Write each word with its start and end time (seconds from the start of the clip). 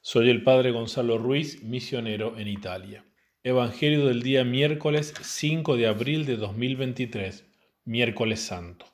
Soy 0.00 0.30
el 0.30 0.44
Padre 0.44 0.70
Gonzalo 0.70 1.18
Ruiz, 1.18 1.62
misionero 1.64 2.38
en 2.38 2.46
Italia. 2.46 3.04
Evangelio 3.42 4.06
del 4.06 4.22
día 4.22 4.44
miércoles 4.44 5.12
5 5.20 5.76
de 5.76 5.88
abril 5.88 6.24
de 6.24 6.36
2023, 6.36 7.44
miércoles 7.84 8.40
santo. 8.40 8.86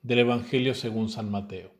Del 0.00 0.20
Evangelio 0.20 0.74
según 0.74 1.10
San 1.10 1.30
Mateo. 1.30 1.74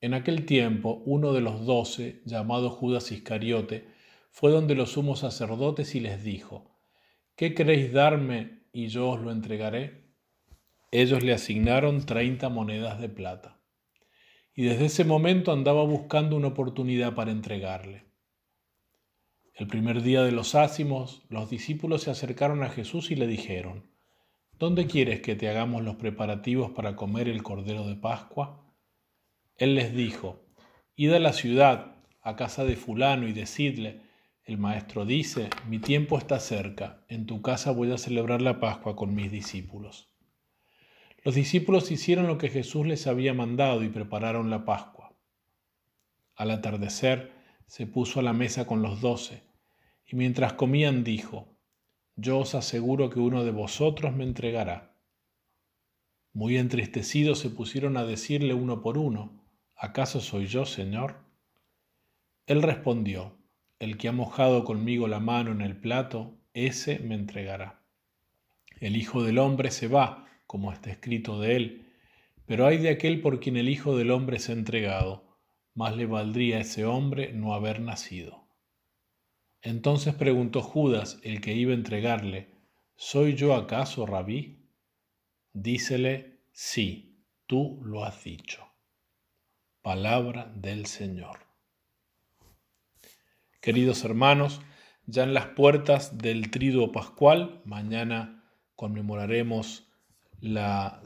En 0.00 0.12
aquel 0.12 0.44
tiempo, 0.44 1.02
uno 1.06 1.32
de 1.32 1.40
los 1.40 1.64
doce, 1.64 2.20
llamado 2.26 2.68
Judas 2.68 3.10
Iscariote, 3.10 3.88
fue 4.30 4.52
donde 4.52 4.74
los 4.74 4.92
sumos 4.92 5.20
sacerdotes 5.20 5.94
y 5.94 6.00
les 6.00 6.22
dijo, 6.22 6.78
¿qué 7.36 7.54
queréis 7.54 7.90
darme 7.90 8.66
y 8.70 8.88
yo 8.88 9.08
os 9.08 9.20
lo 9.20 9.32
entregaré? 9.32 10.12
Ellos 10.90 11.22
le 11.24 11.32
asignaron 11.32 12.04
treinta 12.04 12.50
monedas 12.50 13.00
de 13.00 13.08
plata 13.08 13.61
y 14.54 14.64
desde 14.64 14.86
ese 14.86 15.04
momento 15.04 15.52
andaba 15.52 15.82
buscando 15.84 16.36
una 16.36 16.48
oportunidad 16.48 17.14
para 17.14 17.30
entregarle. 17.30 18.04
El 19.54 19.66
primer 19.66 20.02
día 20.02 20.22
de 20.22 20.32
los 20.32 20.54
ácimos, 20.54 21.22
los 21.28 21.50
discípulos 21.50 22.02
se 22.02 22.10
acercaron 22.10 22.62
a 22.62 22.70
Jesús 22.70 23.10
y 23.10 23.16
le 23.16 23.26
dijeron, 23.26 23.90
¿Dónde 24.58 24.86
quieres 24.86 25.20
que 25.20 25.34
te 25.34 25.48
hagamos 25.48 25.82
los 25.82 25.96
preparativos 25.96 26.70
para 26.70 26.96
comer 26.96 27.28
el 27.28 27.42
Cordero 27.42 27.86
de 27.86 27.96
Pascua? 27.96 28.64
Él 29.56 29.74
les 29.74 29.94
dijo, 29.94 30.46
Id 30.96 31.12
a 31.14 31.18
la 31.18 31.32
ciudad, 31.32 31.96
a 32.20 32.36
casa 32.36 32.64
de 32.64 32.76
fulano, 32.76 33.26
y 33.26 33.32
decidle, 33.32 34.02
el 34.44 34.58
maestro 34.58 35.04
dice, 35.04 35.50
mi 35.68 35.78
tiempo 35.78 36.18
está 36.18 36.40
cerca, 36.40 37.04
en 37.08 37.26
tu 37.26 37.42
casa 37.42 37.70
voy 37.70 37.92
a 37.92 37.98
celebrar 37.98 38.42
la 38.42 38.60
Pascua 38.60 38.96
con 38.96 39.14
mis 39.14 39.30
discípulos. 39.30 40.11
Los 41.24 41.36
discípulos 41.36 41.90
hicieron 41.92 42.26
lo 42.26 42.36
que 42.36 42.48
Jesús 42.48 42.84
les 42.86 43.06
había 43.06 43.32
mandado 43.32 43.84
y 43.84 43.88
prepararon 43.88 44.50
la 44.50 44.64
Pascua. 44.64 45.14
Al 46.34 46.50
atardecer 46.50 47.32
se 47.66 47.86
puso 47.86 48.18
a 48.18 48.22
la 48.24 48.32
mesa 48.32 48.66
con 48.66 48.82
los 48.82 49.00
doce, 49.00 49.44
y 50.04 50.16
mientras 50.16 50.54
comían 50.54 51.04
dijo, 51.04 51.56
Yo 52.16 52.40
os 52.40 52.56
aseguro 52.56 53.08
que 53.08 53.20
uno 53.20 53.44
de 53.44 53.52
vosotros 53.52 54.12
me 54.12 54.24
entregará. 54.24 54.96
Muy 56.32 56.56
entristecidos 56.56 57.38
se 57.38 57.50
pusieron 57.50 57.96
a 57.96 58.04
decirle 58.04 58.54
uno 58.54 58.82
por 58.82 58.98
uno, 58.98 59.44
¿acaso 59.76 60.20
soy 60.20 60.46
yo, 60.46 60.66
Señor? 60.66 61.16
Él 62.46 62.62
respondió, 62.62 63.38
El 63.78 63.96
que 63.96 64.08
ha 64.08 64.12
mojado 64.12 64.64
conmigo 64.64 65.06
la 65.06 65.20
mano 65.20 65.52
en 65.52 65.60
el 65.60 65.76
plato, 65.76 66.36
ese 66.52 66.98
me 66.98 67.14
entregará. 67.14 67.84
El 68.80 68.96
Hijo 68.96 69.22
del 69.22 69.38
Hombre 69.38 69.70
se 69.70 69.86
va, 69.86 70.26
como 70.52 70.70
está 70.70 70.90
escrito 70.90 71.40
de 71.40 71.56
él, 71.56 71.86
pero 72.44 72.66
hay 72.66 72.76
de 72.76 72.90
aquel 72.90 73.22
por 73.22 73.40
quien 73.40 73.56
el 73.56 73.70
Hijo 73.70 73.96
del 73.96 74.10
Hombre 74.10 74.36
ha 74.36 74.52
entregado, 74.52 75.38
más 75.72 75.96
le 75.96 76.04
valdría 76.04 76.58
a 76.58 76.60
ese 76.60 76.84
hombre 76.84 77.32
no 77.32 77.54
haber 77.54 77.80
nacido. 77.80 78.46
Entonces 79.62 80.14
preguntó 80.14 80.60
Judas, 80.60 81.18
el 81.22 81.40
que 81.40 81.54
iba 81.54 81.72
a 81.72 81.76
entregarle, 81.76 82.50
¿Soy 82.96 83.34
yo 83.34 83.54
acaso, 83.54 84.04
rabí? 84.04 84.68
Dícele, 85.54 86.42
sí, 86.52 87.24
tú 87.46 87.80
lo 87.82 88.04
has 88.04 88.22
dicho. 88.22 88.62
Palabra 89.80 90.52
del 90.54 90.84
Señor. 90.84 91.38
Queridos 93.62 94.04
hermanos, 94.04 94.60
ya 95.06 95.22
en 95.22 95.32
las 95.32 95.46
puertas 95.46 96.18
del 96.18 96.50
triduo 96.50 96.92
pascual, 96.92 97.62
mañana 97.64 98.44
conmemoraremos 98.76 99.88
la 100.42 101.00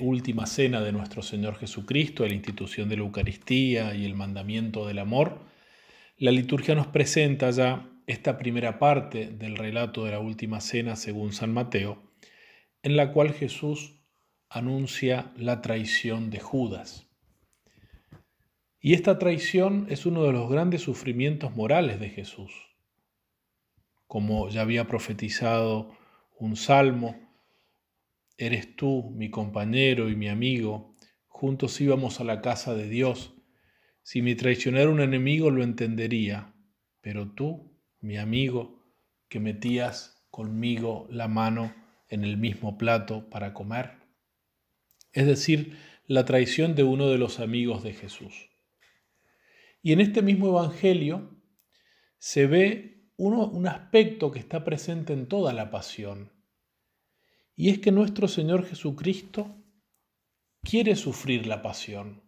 última 0.00 0.46
cena 0.46 0.80
de 0.80 0.90
nuestro 0.90 1.22
Señor 1.22 1.56
Jesucristo, 1.56 2.26
la 2.26 2.34
institución 2.34 2.88
de 2.88 2.96
la 2.96 3.04
Eucaristía 3.04 3.94
y 3.94 4.04
el 4.04 4.16
mandamiento 4.16 4.84
del 4.84 4.98
amor, 4.98 5.38
la 6.18 6.32
liturgia 6.32 6.74
nos 6.74 6.88
presenta 6.88 7.50
ya 7.50 7.88
esta 8.08 8.36
primera 8.36 8.80
parte 8.80 9.30
del 9.30 9.56
relato 9.56 10.04
de 10.04 10.10
la 10.10 10.18
última 10.18 10.60
cena 10.60 10.96
según 10.96 11.32
San 11.32 11.52
Mateo, 11.52 12.02
en 12.82 12.96
la 12.96 13.12
cual 13.12 13.32
Jesús 13.32 13.94
anuncia 14.48 15.30
la 15.36 15.62
traición 15.62 16.30
de 16.30 16.40
Judas. 16.40 17.06
Y 18.80 18.94
esta 18.94 19.20
traición 19.20 19.86
es 19.88 20.04
uno 20.04 20.24
de 20.24 20.32
los 20.32 20.50
grandes 20.50 20.82
sufrimientos 20.82 21.54
morales 21.54 22.00
de 22.00 22.08
Jesús. 22.08 22.50
Como 24.08 24.48
ya 24.48 24.62
había 24.62 24.88
profetizado 24.88 25.96
un 26.36 26.56
salmo, 26.56 27.29
Eres 28.40 28.74
tú, 28.74 29.12
mi 29.14 29.28
compañero 29.28 30.08
y 30.08 30.16
mi 30.16 30.30
amigo. 30.30 30.96
Juntos 31.26 31.78
íbamos 31.78 32.20
a 32.20 32.24
la 32.24 32.40
casa 32.40 32.74
de 32.74 32.88
Dios. 32.88 33.34
Si 34.02 34.22
mi 34.22 34.34
traicionara 34.34 34.88
un 34.88 35.02
enemigo 35.02 35.50
lo 35.50 35.62
entendería, 35.62 36.54
pero 37.02 37.30
tú, 37.32 37.78
mi 38.00 38.16
amigo, 38.16 38.82
que 39.28 39.40
metías 39.40 40.24
conmigo 40.30 41.06
la 41.10 41.28
mano 41.28 41.74
en 42.08 42.24
el 42.24 42.38
mismo 42.38 42.78
plato 42.78 43.28
para 43.28 43.52
comer. 43.52 43.90
Es 45.12 45.26
decir, 45.26 45.76
la 46.06 46.24
traición 46.24 46.74
de 46.74 46.84
uno 46.84 47.10
de 47.10 47.18
los 47.18 47.40
amigos 47.40 47.82
de 47.82 47.92
Jesús. 47.92 48.48
Y 49.82 49.92
en 49.92 50.00
este 50.00 50.22
mismo 50.22 50.48
Evangelio 50.48 51.42
se 52.16 52.46
ve 52.46 53.10
un 53.18 53.66
aspecto 53.66 54.30
que 54.30 54.38
está 54.38 54.64
presente 54.64 55.12
en 55.12 55.26
toda 55.26 55.52
la 55.52 55.70
pasión 55.70 56.39
y 57.60 57.68
es 57.68 57.78
que 57.78 57.92
nuestro 57.92 58.26
Señor 58.26 58.64
Jesucristo 58.64 59.54
quiere 60.62 60.96
sufrir 60.96 61.46
la 61.46 61.60
pasión, 61.60 62.22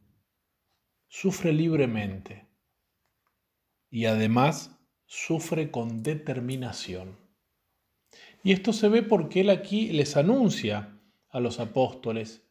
sufre 1.08 1.54
libremente 1.54 2.50
y 3.88 4.04
además 4.04 4.78
sufre 5.06 5.70
con 5.70 6.02
determinación. 6.02 7.16
Y 8.44 8.52
esto 8.52 8.74
se 8.74 8.90
ve 8.90 9.02
porque 9.02 9.40
Él 9.40 9.48
aquí 9.48 9.90
les 9.92 10.18
anuncia 10.18 11.00
a 11.30 11.40
los 11.40 11.60
apóstoles, 11.60 12.46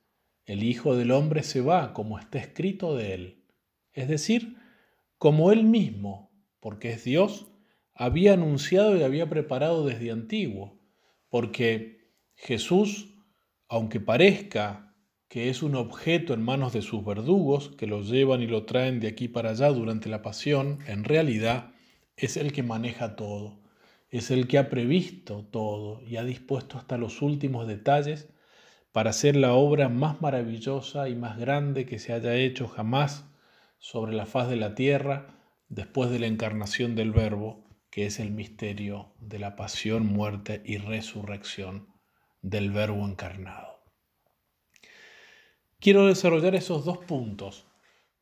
el 0.45 0.63
Hijo 0.63 0.95
del 0.95 1.11
Hombre 1.11 1.43
se 1.43 1.61
va 1.61 1.93
como 1.93 2.17
está 2.17 2.39
escrito 2.39 2.95
de 2.95 3.13
Él. 3.13 3.45
Es 3.93 4.07
decir, 4.07 4.57
como 5.19 5.51
Él 5.51 5.65
mismo, 5.65 6.31
porque 6.59 6.93
es 6.93 7.03
Dios, 7.03 7.45
había 7.93 8.33
anunciado 8.33 8.97
y 8.97 9.03
había 9.03 9.29
preparado 9.29 9.85
desde 9.85 10.09
antiguo, 10.09 10.81
porque 11.29 12.00
Jesús, 12.43 13.13
aunque 13.69 13.99
parezca 13.99 14.95
que 15.29 15.51
es 15.51 15.61
un 15.61 15.75
objeto 15.75 16.33
en 16.33 16.41
manos 16.41 16.73
de 16.73 16.81
sus 16.81 17.05
verdugos, 17.05 17.69
que 17.77 17.85
lo 17.85 18.01
llevan 18.01 18.41
y 18.41 18.47
lo 18.47 18.65
traen 18.65 18.99
de 18.99 19.09
aquí 19.09 19.27
para 19.27 19.51
allá 19.51 19.69
durante 19.69 20.09
la 20.09 20.23
pasión, 20.23 20.79
en 20.87 21.03
realidad 21.03 21.71
es 22.17 22.37
el 22.37 22.51
que 22.51 22.63
maneja 22.63 23.15
todo, 23.15 23.61
es 24.09 24.31
el 24.31 24.47
que 24.47 24.57
ha 24.57 24.69
previsto 24.69 25.45
todo 25.51 26.01
y 26.01 26.15
ha 26.15 26.23
dispuesto 26.23 26.79
hasta 26.79 26.97
los 26.97 27.21
últimos 27.21 27.67
detalles 27.67 28.27
para 28.91 29.11
hacer 29.11 29.35
la 29.35 29.53
obra 29.53 29.87
más 29.87 30.19
maravillosa 30.19 31.09
y 31.09 31.15
más 31.15 31.37
grande 31.37 31.85
que 31.85 31.99
se 31.99 32.11
haya 32.11 32.35
hecho 32.35 32.67
jamás 32.67 33.29
sobre 33.77 34.13
la 34.13 34.25
faz 34.25 34.49
de 34.49 34.55
la 34.55 34.73
tierra 34.73 35.27
después 35.69 36.09
de 36.09 36.17
la 36.17 36.25
encarnación 36.25 36.95
del 36.95 37.11
Verbo, 37.11 37.63
que 37.91 38.07
es 38.07 38.19
el 38.19 38.31
misterio 38.31 39.13
de 39.19 39.37
la 39.37 39.55
pasión, 39.55 40.07
muerte 40.07 40.63
y 40.65 40.77
resurrección 40.77 41.90
del 42.41 42.71
Verbo 42.71 43.07
encarnado. 43.07 43.79
Quiero 45.79 46.07
desarrollar 46.07 46.55
esos 46.55 46.85
dos 46.85 46.99
puntos 46.99 47.67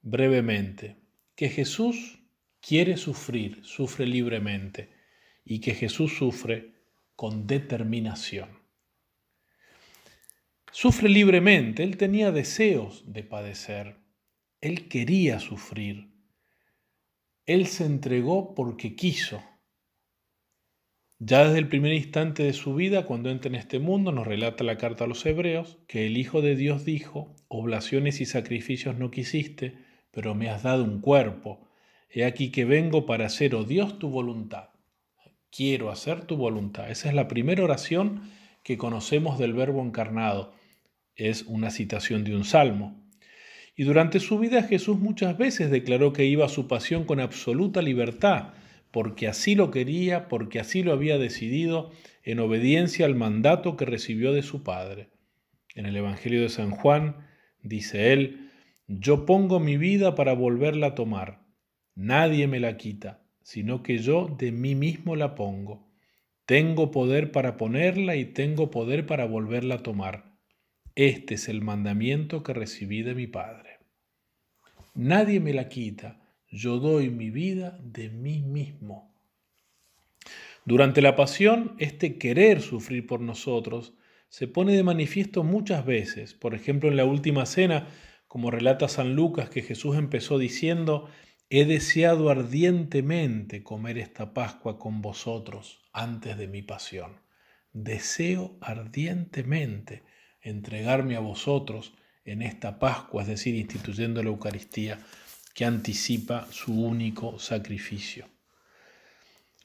brevemente. 0.02 0.98
Que 1.36 1.50
Jesús 1.50 2.20
quiere 2.62 2.98
sufrir, 2.98 3.66
sufre 3.66 4.06
libremente, 4.06 4.90
y 5.46 5.60
que 5.60 5.74
Jesús 5.74 6.18
sufre 6.18 6.74
con 7.16 7.48
determinación. 7.48 8.60
Sufre 10.72 11.10
libremente, 11.10 11.84
él 11.84 11.98
tenía 11.98 12.32
deseos 12.32 13.04
de 13.12 13.24
padecer, 13.24 13.98
él 14.62 14.88
quería 14.88 15.40
sufrir, 15.40 16.12
él 17.46 17.66
se 17.68 17.86
entregó 17.86 18.54
porque 18.54 18.96
quiso, 18.96 19.44
ya 21.20 21.44
desde 21.44 21.60
el 21.60 21.68
primer 21.68 21.92
instante 21.94 22.44
de 22.44 22.54
su 22.54 22.74
vida, 22.76 23.06
cuando 23.06 23.30
entra 23.30 23.50
en 23.50 23.56
este 23.56 23.80
mundo, 23.80 24.14
nos 24.14 24.26
relata 24.26 24.64
la 24.64 24.78
carta 24.78 25.04
a 25.04 25.08
los 25.08 25.26
hebreos, 25.26 25.78
que 25.88 26.08
el 26.08 26.16
Hijo 26.16 26.42
de 26.42 26.56
Dios 26.56 26.86
dijo, 26.86 27.36
oblaciones 27.50 28.22
y 28.22 28.26
sacrificios 28.26 28.98
no 28.98 29.12
quisiste, 29.12 29.78
pero 30.12 30.34
me 30.34 30.50
has 30.50 30.64
dado 30.64 30.86
un 30.86 31.02
cuerpo. 31.02 31.68
He 32.10 32.24
aquí 32.24 32.52
que 32.52 32.64
vengo 32.64 33.06
para 33.06 33.26
hacer, 33.26 33.54
oh 33.54 33.66
Dios, 33.66 34.00
tu 34.00 34.10
voluntad. 34.10 34.70
Quiero 35.52 35.92
hacer 35.92 36.26
tu 36.26 36.38
voluntad. 36.38 36.90
Esa 36.90 37.10
es 37.10 37.16
la 37.16 37.28
primera 37.28 37.66
oración 37.66 38.22
que 38.64 38.78
conocemos 38.78 39.38
del 39.38 39.54
Verbo 39.54 39.84
encarnado. 39.84 40.54
Es 41.16 41.44
una 41.44 41.70
citación 41.70 42.24
de 42.24 42.36
un 42.36 42.46
salmo. 42.46 43.04
Y 43.76 43.84
durante 43.84 44.20
su 44.20 44.40
vida 44.40 44.64
Jesús 44.64 44.98
muchas 45.00 45.38
veces 45.38 45.70
declaró 45.70 46.14
que 46.14 46.26
iba 46.26 46.46
a 46.46 46.50
su 46.50 46.68
pasión 46.68 47.04
con 47.04 47.20
absoluta 47.20 47.82
libertad, 47.82 48.54
porque 48.92 49.28
así 49.28 49.56
lo 49.56 49.72
quería, 49.72 50.28
porque 50.28 50.60
así 50.60 50.84
lo 50.84 50.94
había 50.94 51.18
decidido, 51.18 51.92
en 52.24 52.40
obediencia 52.40 53.06
al 53.06 53.16
mandato 53.16 53.78
que 53.78 53.86
recibió 53.86 54.34
de 54.34 54.44
su 54.44 54.64
Padre. 54.64 55.10
En 55.76 55.86
el 55.86 55.96
Evangelio 55.96 56.42
de 56.42 56.50
San 56.50 56.72
Juan 56.72 57.28
dice 57.62 58.14
él, 58.14 58.50
yo 58.88 59.26
pongo 59.26 59.60
mi 59.60 59.78
vida 59.78 60.16
para 60.16 60.34
volverla 60.34 60.88
a 60.88 60.96
tomar. 60.96 61.42
Nadie 61.96 62.48
me 62.48 62.60
la 62.60 62.78
quita, 62.78 63.22
sino 63.44 63.84
que 63.84 64.00
yo 64.00 64.36
de 64.38 64.52
mí 64.52 64.76
mismo 64.76 65.16
la 65.16 65.36
pongo. 65.36 65.88
Tengo 66.46 66.90
poder 66.90 67.32
para 67.32 67.58
ponerla 67.58 68.16
y 68.16 68.26
tengo 68.26 68.72
poder 68.72 69.06
para 69.06 69.26
volverla 69.26 69.76
a 69.76 69.84
tomar. 69.84 70.36
Este 70.96 71.36
es 71.36 71.48
el 71.48 71.62
mandamiento 71.62 72.42
que 72.42 72.54
recibí 72.54 73.04
de 73.04 73.14
mi 73.14 73.28
Padre. 73.28 73.78
Nadie 74.96 75.40
me 75.40 75.54
la 75.54 75.70
quita, 75.70 76.20
yo 76.52 76.80
doy 76.80 77.10
mi 77.10 77.30
vida 77.30 77.80
de 77.84 78.10
mí 78.10 78.42
mismo. 78.42 79.14
Durante 80.66 81.02
la 81.02 81.16
pasión, 81.16 81.76
este 81.80 82.18
querer 82.18 82.62
sufrir 82.62 83.08
por 83.08 83.22
nosotros 83.22 83.94
se 84.30 84.48
pone 84.48 84.74
de 84.76 84.84
manifiesto 84.84 85.44
muchas 85.44 85.86
veces. 85.86 86.34
Por 86.34 86.54
ejemplo, 86.54 86.90
en 86.90 86.98
la 86.98 87.06
última 87.06 87.46
cena, 87.46 87.88
como 88.28 88.52
relata 88.52 88.88
San 88.88 89.16
Lucas, 89.16 89.50
que 89.50 89.64
Jesús 89.64 89.98
empezó 89.98 90.38
diciendo, 90.38 91.10
He 91.50 91.66
deseado 91.66 92.30
ardientemente 92.30 93.64
comer 93.64 93.98
esta 93.98 94.36
Pascua 94.36 94.78
con 94.78 95.02
vosotros 95.02 95.82
antes 95.94 96.38
de 96.38 96.48
mi 96.48 96.62
pasión. 96.62 97.22
Deseo 97.74 98.58
ardientemente 98.62 100.04
entregarme 100.42 101.16
a 101.16 101.20
vosotros 101.20 101.94
en 102.24 102.44
esta 102.44 102.78
Pascua, 102.78 103.24
es 103.24 103.28
decir, 103.28 103.56
instituyendo 103.56 104.22
la 104.22 104.30
Eucaristía 104.30 105.00
que 105.60 105.66
anticipa 105.66 106.48
su 106.52 106.72
único 106.72 107.38
sacrificio. 107.38 108.28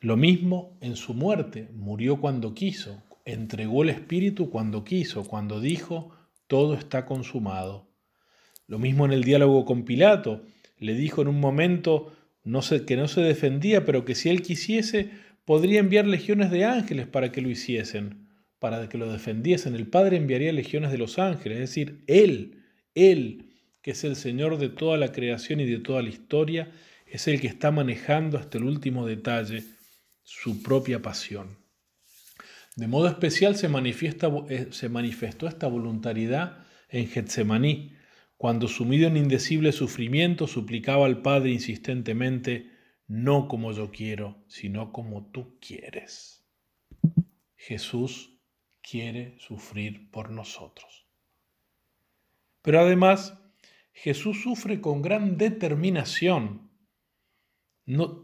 Lo 0.01 0.17
mismo 0.17 0.77
en 0.81 0.97
su 0.97 1.15
muerte, 1.15 1.69
murió 1.73 2.21
cuando 2.21 2.53
quiso, 2.53 3.05
entregó 3.25 3.85
el 3.85 3.91
Espíritu 3.91 4.51
cuando 4.51 4.83
quiso, 4.83 5.23
cuando 5.23 5.61
dijo, 5.61 6.11
todo 6.49 6.75
está 6.75 7.07
consumado. 7.07 7.87
Lo 8.67 8.81
mismo 8.81 9.05
en 9.05 9.13
el 9.13 9.23
diálogo 9.23 9.65
con 9.65 9.85
Pilato, 9.85 10.43
le 10.81 10.95
dijo 10.95 11.23
en 11.23 11.29
un 11.29 11.39
momento 11.39 12.13
no 12.43 12.59
que 12.89 12.97
no 12.97 13.07
se 13.07 13.21
defendía, 13.21 13.85
pero 13.85 14.05
que 14.05 14.17
si 14.17 14.31
él 14.31 14.43
quisiese, 14.43 15.11
podría 15.45 15.79
enviar 15.79 16.09
legiones 16.09 16.51
de 16.51 16.65
ángeles 16.65 17.07
para 17.07 17.31
que 17.31 17.41
lo 17.41 17.51
hiciesen, 17.51 18.27
para 18.59 18.89
que 18.89 18.99
lo 18.99 19.13
defendiesen. 19.13 19.77
El 19.77 19.87
Padre 19.87 20.17
enviaría 20.17 20.53
legiones 20.53 20.91
de 20.91 20.99
los 20.99 21.21
ángeles, 21.21 21.61
es 21.61 21.69
decir, 21.69 22.03
Él, 22.09 22.65
Él, 22.97 23.54
que 23.85 23.91
es 23.91 24.03
el 24.03 24.17
Señor 24.17 24.57
de 24.57 24.71
toda 24.71 24.97
la 24.97 25.13
creación 25.13 25.61
y 25.61 25.67
de 25.67 25.79
toda 25.79 26.01
la 26.01 26.09
historia, 26.09 26.73
es 27.07 27.29
el 27.29 27.39
que 27.39 27.49
está 27.49 27.71
manejando 27.71 28.39
hasta 28.39 28.57
el 28.57 28.65
último 28.65 29.07
detalle 29.07 29.63
su 30.23 30.63
propia 30.63 31.03
pasión. 31.03 31.59
De 32.77 32.89
modo 32.89 33.09
especial 33.09 33.57
se, 33.57 33.69
manifiesta, 33.69 34.33
eh, 34.49 34.69
se 34.71 34.89
manifestó 34.89 35.47
esta 35.47 35.67
voluntariedad 35.67 36.65
en 36.89 37.09
Getsemaní, 37.09 37.93
cuando 38.39 38.69
sumido 38.69 39.07
en 39.07 39.19
indecible 39.19 39.71
sufrimiento 39.71 40.47
suplicaba 40.47 41.05
al 41.05 41.21
Padre 41.21 41.51
insistentemente, 41.51 42.71
no 43.07 43.49
como 43.49 43.73
yo 43.73 43.91
quiero, 43.91 44.43
sino 44.49 44.93
como 44.93 45.27
tú 45.31 45.59
quieres. 45.61 46.43
Jesús 47.55 48.41
quiere 48.81 49.37
sufrir 49.41 50.11
por 50.11 50.31
nosotros. 50.31 51.07
Pero 52.63 52.81
además, 52.81 53.44
Jesús 53.95 54.43
sufre 54.43 54.83
con 54.83 55.01
gran 55.01 55.39
determinación. 55.39 56.71
No, 57.87 58.21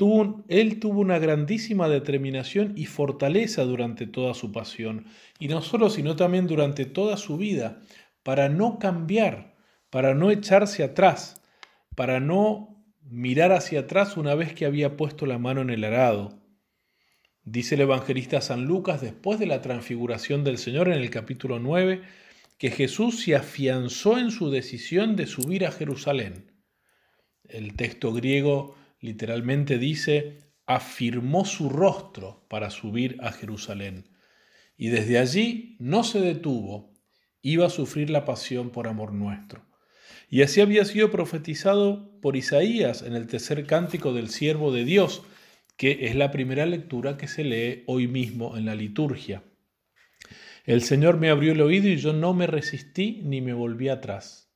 él 0.48 0.80
tuvo 0.80 1.00
una 1.00 1.18
grandísima 1.18 1.88
determinación 1.88 2.74
y 2.76 2.86
fortaleza 2.86 3.64
durante 3.64 4.06
toda 4.06 4.34
su 4.34 4.52
pasión, 4.52 5.06
y 5.38 5.48
no 5.48 5.62
solo, 5.62 5.88
sino 5.88 6.16
también 6.16 6.46
durante 6.46 6.84
toda 6.84 7.16
su 7.16 7.38
vida, 7.38 7.80
para 8.22 8.50
no 8.50 8.78
cambiar 8.78 9.50
para 9.90 10.14
no 10.14 10.30
echarse 10.30 10.82
atrás, 10.84 11.42
para 11.94 12.20
no 12.20 12.82
mirar 13.02 13.52
hacia 13.52 13.80
atrás 13.80 14.16
una 14.16 14.34
vez 14.34 14.54
que 14.54 14.64
había 14.64 14.96
puesto 14.96 15.26
la 15.26 15.38
mano 15.38 15.60
en 15.60 15.70
el 15.70 15.84
arado. 15.84 16.38
Dice 17.42 17.74
el 17.74 17.82
evangelista 17.82 18.40
San 18.40 18.64
Lucas 18.64 19.00
después 19.00 19.40
de 19.40 19.46
la 19.46 19.60
transfiguración 19.60 20.44
del 20.44 20.58
Señor 20.58 20.88
en 20.88 20.94
el 20.94 21.10
capítulo 21.10 21.58
9, 21.58 22.02
que 22.60 22.70
Jesús 22.70 23.22
se 23.22 23.34
afianzó 23.34 24.18
en 24.18 24.30
su 24.30 24.50
decisión 24.50 25.16
de 25.16 25.26
subir 25.26 25.64
a 25.64 25.72
Jerusalén. 25.72 26.52
El 27.42 27.74
texto 27.74 28.12
griego 28.12 28.76
literalmente 29.00 29.78
dice, 29.78 30.52
afirmó 30.66 31.46
su 31.46 31.70
rostro 31.70 32.44
para 32.50 32.68
subir 32.68 33.16
a 33.22 33.32
Jerusalén. 33.32 34.10
Y 34.76 34.88
desde 34.88 35.18
allí 35.18 35.76
no 35.78 36.04
se 36.04 36.20
detuvo, 36.20 36.92
iba 37.40 37.64
a 37.64 37.70
sufrir 37.70 38.10
la 38.10 38.26
pasión 38.26 38.68
por 38.68 38.88
amor 38.88 39.14
nuestro. 39.14 39.64
Y 40.28 40.42
así 40.42 40.60
había 40.60 40.84
sido 40.84 41.10
profetizado 41.10 42.20
por 42.20 42.36
Isaías 42.36 43.00
en 43.00 43.14
el 43.14 43.26
tercer 43.26 43.64
cántico 43.64 44.12
del 44.12 44.28
siervo 44.28 44.70
de 44.70 44.84
Dios, 44.84 45.22
que 45.78 46.08
es 46.08 46.14
la 46.14 46.30
primera 46.30 46.66
lectura 46.66 47.16
que 47.16 47.26
se 47.26 47.42
lee 47.42 47.84
hoy 47.86 48.06
mismo 48.06 48.58
en 48.58 48.66
la 48.66 48.74
liturgia. 48.74 49.44
El 50.64 50.82
Señor 50.82 51.18
me 51.18 51.30
abrió 51.30 51.52
el 51.52 51.60
oído 51.60 51.88
y 51.88 51.96
yo 51.96 52.12
no 52.12 52.34
me 52.34 52.46
resistí 52.46 53.22
ni 53.24 53.40
me 53.40 53.52
volví 53.52 53.88
atrás. 53.88 54.52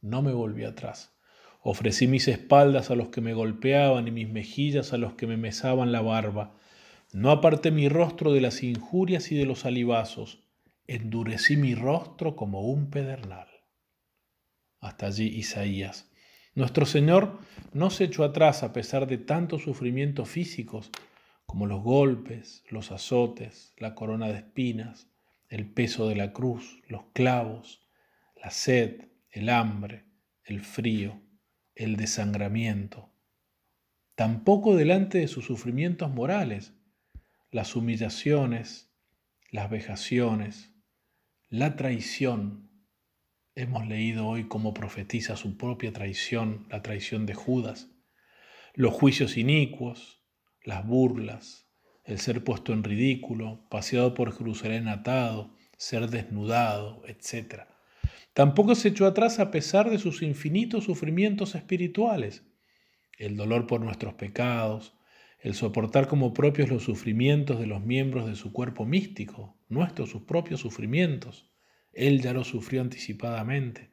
No 0.00 0.22
me 0.22 0.32
volví 0.32 0.64
atrás. 0.64 1.16
Ofrecí 1.60 2.06
mis 2.06 2.28
espaldas 2.28 2.90
a 2.90 2.94
los 2.94 3.08
que 3.08 3.20
me 3.20 3.34
golpeaban 3.34 4.06
y 4.06 4.10
mis 4.12 4.28
mejillas 4.28 4.92
a 4.92 4.98
los 4.98 5.14
que 5.14 5.26
me 5.26 5.36
mesaban 5.36 5.90
la 5.90 6.02
barba. 6.02 6.56
No 7.12 7.30
aparté 7.30 7.70
mi 7.70 7.88
rostro 7.88 8.32
de 8.32 8.40
las 8.40 8.62
injurias 8.62 9.32
y 9.32 9.36
de 9.36 9.44
los 9.44 9.64
alibazos. 9.64 10.44
Endurecí 10.86 11.56
mi 11.56 11.74
rostro 11.74 12.36
como 12.36 12.62
un 12.62 12.90
pedernal. 12.90 13.48
Hasta 14.80 15.06
allí 15.06 15.26
Isaías. 15.26 16.10
Nuestro 16.54 16.86
Señor 16.86 17.38
no 17.72 17.90
se 17.90 18.04
echó 18.04 18.24
atrás 18.24 18.62
a 18.62 18.72
pesar 18.72 19.06
de 19.06 19.18
tantos 19.18 19.62
sufrimientos 19.62 20.28
físicos 20.28 20.90
como 21.48 21.64
los 21.64 21.82
golpes, 21.82 22.62
los 22.68 22.92
azotes, 22.92 23.72
la 23.78 23.94
corona 23.94 24.26
de 24.28 24.36
espinas, 24.36 25.08
el 25.48 25.66
peso 25.66 26.06
de 26.06 26.14
la 26.14 26.34
cruz, 26.34 26.82
los 26.88 27.04
clavos, 27.14 27.88
la 28.36 28.50
sed, 28.50 29.08
el 29.30 29.48
hambre, 29.48 30.04
el 30.44 30.60
frío, 30.60 31.22
el 31.74 31.96
desangramiento. 31.96 33.10
Tampoco 34.14 34.76
delante 34.76 35.20
de 35.20 35.26
sus 35.26 35.46
sufrimientos 35.46 36.10
morales, 36.10 36.74
las 37.50 37.74
humillaciones, 37.76 38.92
las 39.50 39.70
vejaciones, 39.70 40.74
la 41.48 41.76
traición, 41.76 42.68
Hemos 43.54 43.88
leído 43.88 44.28
hoy 44.28 44.46
cómo 44.46 44.72
profetiza 44.74 45.34
su 45.34 45.56
propia 45.56 45.92
traición, 45.92 46.68
la 46.70 46.80
traición 46.82 47.26
de 47.26 47.34
Judas, 47.34 47.90
los 48.74 48.92
juicios 48.92 49.36
inicuos, 49.36 50.17
las 50.68 50.86
burlas, 50.86 51.66
el 52.04 52.18
ser 52.20 52.44
puesto 52.44 52.74
en 52.74 52.84
ridículo, 52.84 53.66
paseado 53.70 54.12
por 54.12 54.36
Jerusalén 54.36 54.86
atado, 54.86 55.56
ser 55.78 56.10
desnudado, 56.10 57.02
etc. 57.06 57.62
Tampoco 58.34 58.74
se 58.74 58.88
echó 58.88 59.06
atrás 59.06 59.38
a 59.38 59.50
pesar 59.50 59.88
de 59.88 59.96
sus 59.96 60.20
infinitos 60.20 60.84
sufrimientos 60.84 61.54
espirituales, 61.54 62.44
el 63.16 63.34
dolor 63.34 63.66
por 63.66 63.80
nuestros 63.80 64.12
pecados, 64.12 64.92
el 65.40 65.54
soportar 65.54 66.06
como 66.06 66.34
propios 66.34 66.68
los 66.68 66.82
sufrimientos 66.82 67.58
de 67.58 67.66
los 67.66 67.82
miembros 67.82 68.26
de 68.26 68.36
su 68.36 68.52
cuerpo 68.52 68.84
místico, 68.84 69.56
nuestros 69.70 70.10
sus 70.10 70.24
propios 70.24 70.60
sufrimientos, 70.60 71.50
él 71.94 72.20
ya 72.20 72.34
lo 72.34 72.44
sufrió 72.44 72.82
anticipadamente. 72.82 73.90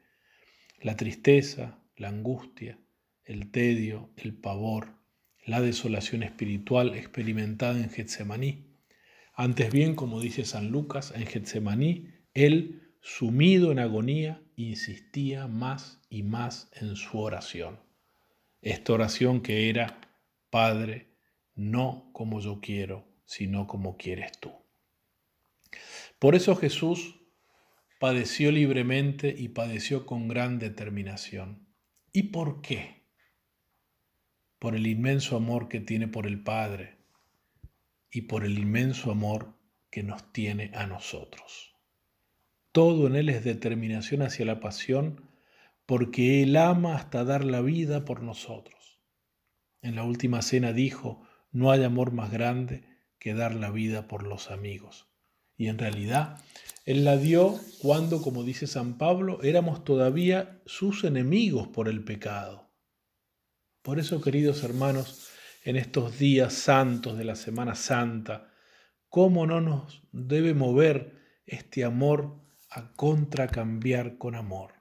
La 0.82 0.94
tristeza, 0.94 1.82
la 1.96 2.08
angustia, 2.08 2.78
el 3.24 3.50
tedio, 3.50 4.10
el 4.18 4.34
pavor, 4.34 4.95
la 5.46 5.60
desolación 5.60 6.24
espiritual 6.24 6.94
experimentada 6.94 7.78
en 7.78 7.88
Getsemaní. 7.88 8.66
Antes 9.32 9.72
bien, 9.72 9.94
como 9.94 10.20
dice 10.20 10.44
San 10.44 10.70
Lucas, 10.70 11.12
en 11.14 11.26
Getsemaní, 11.26 12.08
Él, 12.34 12.82
sumido 13.00 13.70
en 13.70 13.78
agonía, 13.78 14.42
insistía 14.56 15.46
más 15.46 16.02
y 16.10 16.24
más 16.24 16.68
en 16.74 16.96
su 16.96 17.18
oración. 17.20 17.78
Esta 18.60 18.92
oración 18.92 19.40
que 19.40 19.70
era, 19.70 20.00
Padre, 20.50 21.12
no 21.54 22.10
como 22.12 22.40
yo 22.40 22.60
quiero, 22.60 23.06
sino 23.24 23.68
como 23.68 23.96
quieres 23.96 24.32
tú. 24.40 24.50
Por 26.18 26.34
eso 26.34 26.56
Jesús 26.56 27.20
padeció 28.00 28.50
libremente 28.50 29.34
y 29.36 29.48
padeció 29.48 30.06
con 30.06 30.26
gran 30.26 30.58
determinación. 30.58 31.68
¿Y 32.12 32.24
por 32.24 32.62
qué? 32.62 32.95
Por 34.66 34.74
el 34.74 34.88
inmenso 34.88 35.36
amor 35.36 35.68
que 35.68 35.78
tiene 35.78 36.08
por 36.08 36.26
el 36.26 36.42
Padre 36.42 36.96
y 38.10 38.22
por 38.22 38.44
el 38.44 38.58
inmenso 38.58 39.12
amor 39.12 39.54
que 39.92 40.02
nos 40.02 40.32
tiene 40.32 40.72
a 40.74 40.88
nosotros. 40.88 41.76
Todo 42.72 43.06
en 43.06 43.14
Él 43.14 43.28
es 43.28 43.44
determinación 43.44 44.22
hacia 44.22 44.44
la 44.44 44.58
pasión 44.58 45.30
porque 45.86 46.42
Él 46.42 46.56
ama 46.56 46.96
hasta 46.96 47.22
dar 47.22 47.44
la 47.44 47.60
vida 47.60 48.04
por 48.04 48.24
nosotros. 48.24 48.98
En 49.82 49.94
la 49.94 50.02
última 50.02 50.42
cena 50.42 50.72
dijo, 50.72 51.22
no 51.52 51.70
hay 51.70 51.84
amor 51.84 52.10
más 52.10 52.32
grande 52.32 52.82
que 53.20 53.34
dar 53.34 53.54
la 53.54 53.70
vida 53.70 54.08
por 54.08 54.24
los 54.24 54.50
amigos. 54.50 55.06
Y 55.56 55.68
en 55.68 55.78
realidad 55.78 56.40
él 56.84 57.04
la 57.04 57.16
dio 57.16 57.54
cuando, 57.78 58.20
como 58.20 58.42
dice 58.42 58.66
San 58.66 58.98
Pablo, 58.98 59.40
éramos 59.44 59.84
todavía 59.84 60.60
sus 60.66 61.04
enemigos 61.04 61.68
por 61.68 61.86
el 61.86 62.02
pecado. 62.02 62.65
Por 63.86 64.00
eso, 64.00 64.20
queridos 64.20 64.64
hermanos, 64.64 65.30
en 65.64 65.76
estos 65.76 66.18
días 66.18 66.52
santos 66.52 67.16
de 67.16 67.22
la 67.22 67.36
Semana 67.36 67.76
Santa, 67.76 68.52
¿cómo 69.08 69.46
no 69.46 69.60
nos 69.60 70.02
debe 70.10 70.54
mover 70.54 71.14
este 71.46 71.84
amor 71.84 72.34
a 72.68 72.90
contracambiar 72.94 74.18
con 74.18 74.34
amor? 74.34 74.72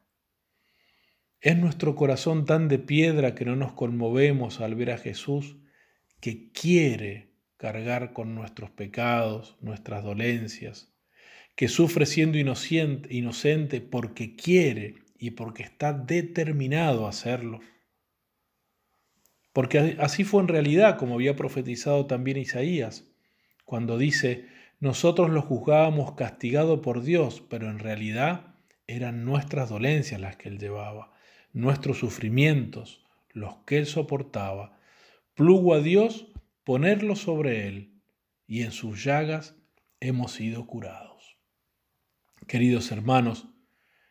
¿Es 1.39 1.55
nuestro 1.55 1.93
corazón 1.93 2.47
tan 2.47 2.67
de 2.67 2.79
piedra 2.79 3.35
que 3.35 3.45
no 3.45 3.55
nos 3.55 3.73
conmovemos 3.73 4.59
al 4.59 4.73
ver 4.73 4.89
a 4.89 4.97
Jesús 4.97 5.55
que 6.19 6.51
quiere 6.51 7.29
cargar 7.57 8.11
con 8.11 8.33
nuestros 8.33 8.71
pecados, 8.71 9.55
nuestras 9.61 10.03
dolencias, 10.03 10.95
que 11.55 11.67
sufre 11.67 12.07
siendo 12.07 12.39
inocente, 12.39 13.13
inocente 13.13 13.81
porque 13.81 14.35
quiere 14.35 14.95
y 15.19 15.29
porque 15.29 15.61
está 15.61 15.93
determinado 15.93 17.05
a 17.05 17.09
hacerlo? 17.09 17.59
Porque 19.55 19.95
así 20.01 20.25
fue 20.25 20.41
en 20.41 20.49
realidad, 20.49 20.97
como 20.97 21.15
había 21.15 21.37
profetizado 21.37 22.07
también 22.07 22.35
Isaías, 22.35 23.05
cuando 23.63 23.97
dice, 23.97 24.49
nosotros 24.81 25.29
lo 25.29 25.41
juzgábamos 25.41 26.11
castigado 26.15 26.81
por 26.81 27.03
Dios, 27.03 27.41
pero 27.49 27.69
en 27.69 27.79
realidad 27.79 28.53
eran 28.85 29.23
nuestras 29.23 29.69
dolencias 29.69 30.19
las 30.19 30.35
que 30.35 30.49
él 30.49 30.59
llevaba, 30.59 31.13
nuestros 31.53 31.99
sufrimientos, 31.99 33.05
los 33.31 33.55
que 33.65 33.77
él 33.77 33.85
soportaba. 33.85 34.77
Plugo 35.35 35.73
a 35.73 35.79
Dios 35.79 36.27
ponerlo 36.65 37.15
sobre 37.15 37.69
él, 37.69 37.93
y 38.47 38.63
en 38.63 38.73
sus 38.73 39.05
llagas 39.05 39.55
hemos 40.01 40.33
sido 40.33 40.67
curados. 40.67 41.37
Queridos 42.45 42.91
hermanos, 42.91 43.47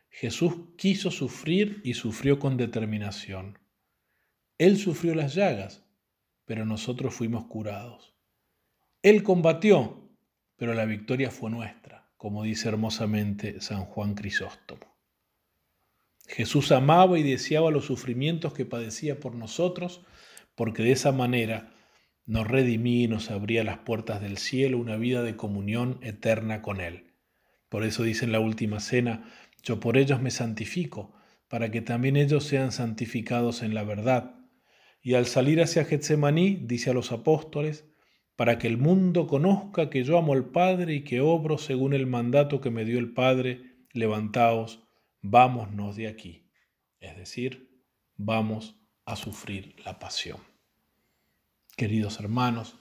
Jesús 0.09 0.55
quiso 0.79 1.11
sufrir 1.11 1.83
y 1.85 1.93
sufrió 1.93 2.39
con 2.39 2.57
determinación. 2.57 3.59
Él 4.59 4.79
sufrió 4.79 5.15
las 5.15 5.35
llagas, 5.35 5.83
pero 6.45 6.65
nosotros 6.65 7.13
fuimos 7.13 7.47
curados. 7.47 8.15
Él 9.03 9.23
combatió, 9.23 10.09
pero 10.57 10.75
la 10.75 10.85
victoria 10.85 11.31
fue 11.31 11.51
nuestra, 11.51 12.09
como 12.17 12.45
dice 12.45 12.69
hermosamente 12.69 13.61
San 13.61 13.85
Juan 13.85 14.15
Crisóstomo. 14.15 14.95
Jesús 16.27 16.71
amaba 16.73 17.19
y 17.19 17.23
deseaba 17.23 17.71
los 17.71 17.85
sufrimientos 17.85 18.55
que 18.55 18.65
padecía 18.65 19.19
por 19.19 19.35
nosotros, 19.35 20.03
porque 20.55 20.85
de 20.85 20.93
esa 20.93 21.11
manera 21.11 21.73
nos 22.25 22.47
redimía 22.47 23.05
y 23.05 23.09
nos 23.09 23.31
abría 23.31 23.65
las 23.65 23.79
puertas 23.79 24.23
del 24.23 24.39
cielo 24.39 24.79
una 24.79 24.97
vida 24.97 25.23
de 25.23 25.37
comunión 25.37 25.99
eterna 26.01 26.63
con 26.63 26.81
Él. 26.81 27.13
Por 27.69 27.85
eso 27.85 28.05
dice 28.05 28.25
en 28.25 28.33
la 28.33 28.41
última 28.41 28.79
cena, 28.79 29.29
yo 29.63 29.81
por 29.81 29.99
ellos 29.99 30.23
me 30.23 30.31
santifico, 30.31 31.13
para 31.49 31.71
que 31.71 31.83
también 31.83 32.17
ellos 32.17 32.45
sean 32.45 32.73
santificados 32.73 33.63
en 33.63 33.75
la 33.75 33.83
verdad 33.83 34.44
y 35.05 35.15
al 35.15 35.27
salir 35.27 35.61
hacia 35.61 35.85
Getsemaní 35.85 36.57
dice 36.63 36.89
a 36.89 36.95
los 36.95 37.13
apóstoles, 37.13 37.85
para 38.37 38.59
que 38.59 38.67
el 38.67 38.79
mundo 38.79 39.27
conozca 39.27 39.91
que 39.91 40.03
yo 40.03 40.17
amo 40.17 40.33
al 40.33 40.47
Padre 40.47 40.95
y 40.95 41.05
que 41.05 41.21
obro 41.21 41.59
según 41.59 41.93
el 41.93 42.07
mandato 42.07 42.63
que 42.63 42.71
me 42.71 42.87
dio 42.87 42.99
el 42.99 43.13
Padre, 43.13 43.77
levantaos, 43.93 44.83
vámonos 45.21 45.97
de 45.97 46.09
aquí. 46.09 46.49
Es 47.01 47.19
decir, 47.19 47.85
vamos 48.17 48.77
a 49.05 49.15
sufrir 49.15 49.77
la 49.85 49.99
pasión. 49.99 50.39
Queridos 51.77 52.19
hermanos, 52.19 52.79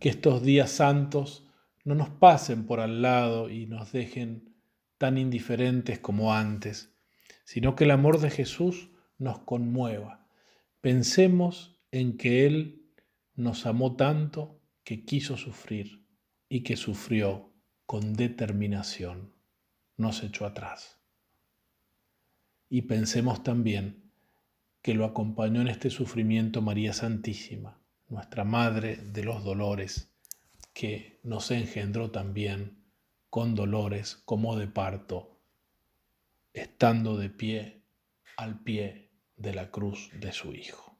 que 0.00 0.08
estos 0.08 0.42
días 0.42 0.72
santos 0.72 1.48
no 1.84 1.94
nos 1.94 2.10
pasen 2.10 2.66
por 2.66 2.80
al 2.80 3.00
lado 3.00 3.48
y 3.48 3.66
nos 3.66 3.92
dejen 3.92 4.56
tan 4.98 5.18
indiferentes 5.18 6.00
como 6.00 6.34
antes, 6.34 6.92
sino 7.44 7.76
que 7.76 7.84
el 7.84 7.92
amor 7.92 8.18
de 8.18 8.30
Jesús 8.30 8.90
nos 9.18 9.38
conmueva 9.38 10.23
Pensemos 10.84 11.80
en 11.92 12.18
que 12.18 12.44
Él 12.44 12.92
nos 13.36 13.64
amó 13.64 13.96
tanto 13.96 14.60
que 14.84 15.06
quiso 15.06 15.38
sufrir 15.38 16.04
y 16.46 16.62
que 16.62 16.76
sufrió 16.76 17.54
con 17.86 18.12
determinación, 18.12 19.34
nos 19.96 20.22
echó 20.22 20.44
atrás. 20.44 21.00
Y 22.68 22.82
pensemos 22.82 23.42
también 23.42 24.12
que 24.82 24.92
lo 24.92 25.06
acompañó 25.06 25.62
en 25.62 25.68
este 25.68 25.88
sufrimiento 25.88 26.60
María 26.60 26.92
Santísima, 26.92 27.80
nuestra 28.10 28.44
Madre 28.44 28.96
de 28.96 29.24
los 29.24 29.42
Dolores, 29.42 30.12
que 30.74 31.18
nos 31.22 31.50
engendró 31.50 32.10
también 32.10 32.84
con 33.30 33.54
dolores 33.54 34.16
como 34.26 34.54
de 34.58 34.66
parto, 34.66 35.40
estando 36.52 37.16
de 37.16 37.30
pie 37.30 37.84
al 38.36 38.62
pie 38.62 39.03
de 39.36 39.54
la 39.54 39.70
cruz 39.70 40.10
de 40.12 40.32
su 40.32 40.52
Hijo. 40.52 40.93